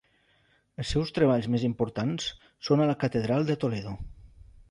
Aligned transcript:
Els 0.83 0.93
seus 0.95 1.11
treballs 1.17 1.49
més 1.55 1.65
importants 1.67 2.27
són 2.69 2.83
a 2.85 2.87
la 2.93 2.97
catedral 3.05 3.47
de 3.51 3.59
Toledo. 3.65 3.93